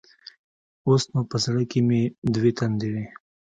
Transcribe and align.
اوس 0.87 1.03
نو 1.13 1.21
په 1.29 1.37
زړه 1.45 1.63
کښې 1.71 1.81
مې 1.87 2.01
دوې 2.33 2.51
تندې 2.57 2.87
وې. 2.93 3.05